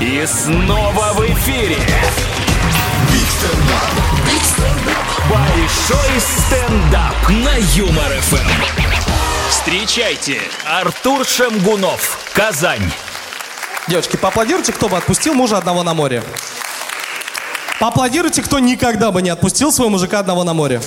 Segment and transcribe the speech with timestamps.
[0.00, 1.76] И снова в эфире.
[5.28, 8.48] Большой стендап на Юмор ФМ.
[9.50, 12.90] Встречайте, Артур Шамгунов, Казань.
[13.88, 16.22] Девочки, поаплодируйте, кто бы отпустил мужа одного на море.
[17.78, 20.80] Поаплодируйте, кто никогда бы не отпустил своего мужика одного на море.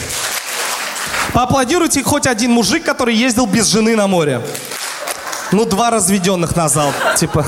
[1.33, 4.41] Поаплодируйте хоть один мужик, который ездил без жены на море.
[5.53, 6.91] Ну, два разведенных на зал.
[7.15, 7.45] Типа,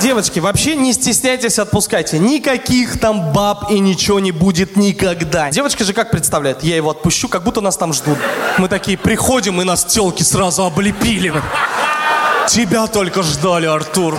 [0.00, 2.20] девочки, вообще не стесняйтесь, отпускайте.
[2.20, 5.50] Никаких там баб и ничего не будет никогда.
[5.50, 6.62] Девочка же как представляет?
[6.62, 8.18] Я его отпущу, как будто нас там ждут.
[8.58, 11.32] Мы такие приходим, и нас телки сразу облепили.
[12.46, 14.16] Тебя только ждали, Артур.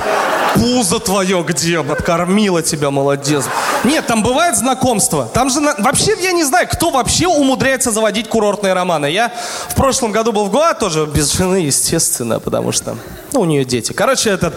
[0.56, 1.80] Пузо твое где?
[1.80, 3.46] Откормила тебя, молодец.
[3.84, 5.30] Нет, там бывает знакомство.
[5.34, 9.06] Там же на- вообще я не знаю, кто вообще умудряется заводить курортные романы.
[9.10, 9.32] Я
[9.70, 12.96] в прошлом году был в Гоа тоже без жены, естественно, потому что
[13.34, 13.94] ну, у нее дети.
[13.94, 14.54] Короче, этот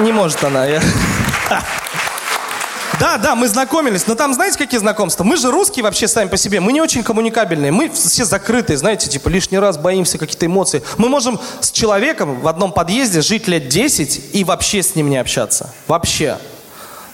[0.00, 0.64] не может она.
[0.66, 0.82] я-
[3.00, 5.22] Да, да, мы знакомились, но там знаете, какие знакомства?
[5.22, 9.08] Мы же русские вообще сами по себе, мы не очень коммуникабельные, мы все закрытые, знаете,
[9.08, 10.82] типа лишний раз боимся какие-то эмоции.
[10.96, 15.16] Мы можем с человеком в одном подъезде жить лет 10 и вообще с ним не
[15.16, 15.72] общаться.
[15.86, 16.38] Вообще.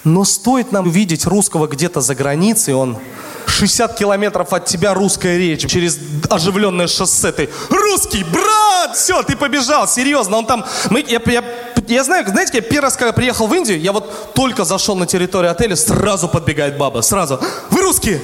[0.05, 2.99] Но стоит нам увидеть русского где-то за границей, он
[3.47, 7.33] 60 километров от тебя русская речь через оживленное шоссе.
[7.33, 8.97] Ты русский, брат!
[8.97, 10.37] Все, ты побежал, серьезно.
[10.39, 10.65] Он там...
[10.91, 11.45] Мы, я, я,
[11.89, 15.07] я знаю, знаете, я первый раз, когда приехал в Индию, я вот только зашел на
[15.07, 17.41] территорию отеля, сразу подбегает баба, сразу.
[17.71, 18.21] Вы русские?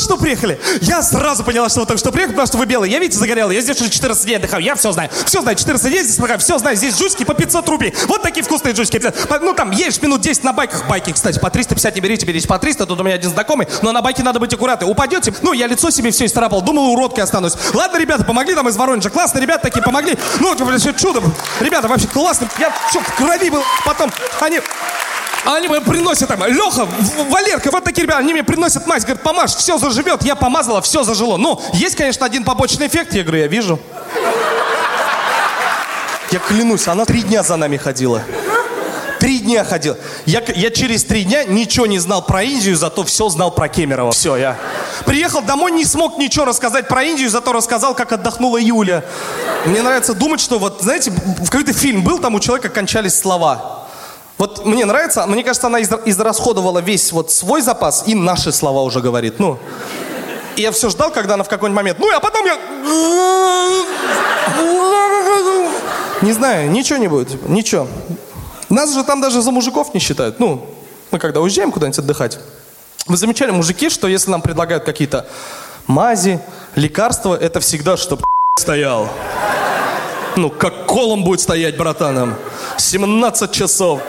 [0.00, 0.60] Только что приехали.
[0.80, 2.92] Я сразу поняла, что вы только что приехали, потому что вы белые.
[2.92, 3.54] Я, видите, загорелый.
[3.56, 4.62] Я здесь уже 14 дней отдыхаю.
[4.62, 5.10] Я все знаю.
[5.26, 5.56] Все знаю.
[5.56, 6.38] 14 дней здесь отдыхаю.
[6.38, 6.76] Все знаю.
[6.76, 7.94] Здесь джучки по 500 рублей.
[8.06, 8.98] Вот такие вкусные джучки.
[8.98, 10.86] По- Ну, там, едешь минут 10 на байках.
[10.88, 12.86] Байки, кстати, по 350 не берите, берите по 300.
[12.86, 13.68] Тут у меня один знакомый.
[13.82, 14.88] Но на байке надо быть аккуратным.
[14.90, 15.34] Упадете.
[15.42, 16.62] Ну, я лицо себе все истарапал.
[16.62, 17.54] Думал, уродкой останусь.
[17.74, 19.10] Ладно, ребята, помогли там из Воронежа.
[19.10, 20.16] Классно, ребята такие помогли.
[20.40, 21.20] Ну, всё чудо.
[21.60, 22.48] Ребята, вообще классно.
[22.58, 23.62] Я все в крови был.
[23.84, 24.60] Потом они...
[25.44, 26.86] Они мне приносят там, Леха,
[27.28, 30.22] Валерка, вот такие ребята, они мне приносят мазь, говорят, помажь, все заживет.
[30.22, 31.36] Я помазала, все зажило.
[31.36, 33.78] Ну, есть, конечно, один побочный эффект, я говорю, я вижу.
[36.30, 38.22] Я клянусь, она три дня за нами ходила.
[39.18, 39.96] Три дня ходил.
[40.26, 44.12] Я, я через три дня ничего не знал про Индию, зато все знал про Кемерово.
[44.12, 44.56] Все, я
[45.04, 49.04] приехал домой, не смог ничего рассказать про Индию, зато рассказал, как отдохнула Юля.
[49.66, 53.79] Мне нравится думать, что вот, знаете, в какой-то фильм был, там у человека кончались слова.
[54.40, 58.80] Вот мне нравится, мне кажется, она изра- израсходовала весь вот свой запас и наши слова
[58.80, 59.38] уже говорит.
[59.38, 59.58] Ну,
[60.56, 62.56] и я все ждал, когда она в какой-нибудь момент, ну, а потом я...
[66.22, 67.86] Не знаю, ничего не будет, ничего.
[68.70, 70.40] Нас же там даже за мужиков не считают.
[70.40, 70.66] Ну,
[71.10, 72.38] мы когда уезжаем куда-нибудь отдыхать,
[73.06, 75.26] вы замечали, мужики, что если нам предлагают какие-то
[75.86, 76.40] мази,
[76.76, 78.24] лекарства, это всегда, чтоб
[78.58, 79.06] стоял.
[80.36, 82.36] Ну, как колом будет стоять, братаном.
[82.78, 84.00] 17 часов.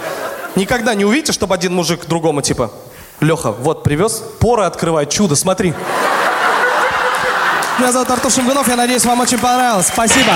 [0.55, 2.71] Никогда не увидите, чтобы один мужик другому, типа,
[3.19, 5.73] Леха, вот привез, поры открывает, чудо, смотри.
[7.79, 9.87] Меня зовут Артур Шамгунов, я надеюсь, вам очень понравилось.
[9.87, 10.33] Спасибо.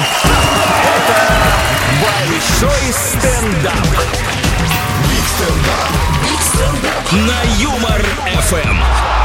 [2.02, 3.74] Большой стендап.
[7.12, 8.04] На Юмор
[8.42, 9.25] ФМ.